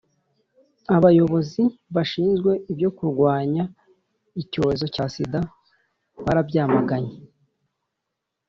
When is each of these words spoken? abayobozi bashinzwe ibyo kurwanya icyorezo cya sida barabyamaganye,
abayobozi 0.95 1.63
bashinzwe 1.95 2.51
ibyo 2.71 2.89
kurwanya 2.97 3.63
icyorezo 4.41 4.85
cya 4.95 5.05
sida 5.13 5.39
barabyamaganye, 6.25 7.15